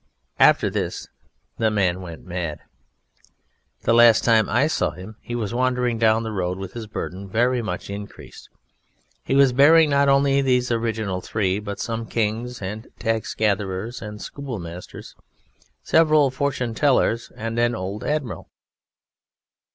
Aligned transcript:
After 0.39 0.71
this 0.71 1.07
the 1.59 1.69
man 1.69 2.01
went 2.01 2.25
mad. 2.25 2.61
The 3.83 3.93
last 3.93 4.23
time 4.23 4.49
I 4.49 4.65
saw 4.65 4.89
him 4.89 5.17
he 5.21 5.35
was 5.35 5.53
wandering 5.53 5.99
down 5.99 6.23
the 6.23 6.31
road 6.31 6.57
with 6.57 6.73
his 6.73 6.87
burden 6.87 7.29
very 7.29 7.61
much 7.61 7.87
increased. 7.87 8.49
He 9.23 9.35
was 9.35 9.53
bearing 9.53 9.91
not 9.91 10.09
only 10.09 10.41
these 10.41 10.71
original 10.71 11.21
three, 11.21 11.59
but 11.59 11.79
some 11.79 12.07
Kings 12.07 12.63
and 12.63 12.87
Tax 12.97 13.35
gatherers 13.35 14.01
and 14.01 14.19
Schoolmasters, 14.19 15.15
several 15.83 16.31
Fortune 16.31 16.73
tellers, 16.73 17.31
and 17.35 17.59
an 17.59 17.75
Old 17.75 18.03
Admiral. 18.03 18.49